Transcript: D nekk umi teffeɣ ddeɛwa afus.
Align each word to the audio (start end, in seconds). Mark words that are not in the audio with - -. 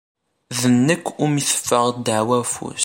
D 0.59 0.61
nekk 0.85 1.05
umi 1.23 1.41
teffeɣ 1.49 1.85
ddeɛwa 1.95 2.37
afus. 2.43 2.79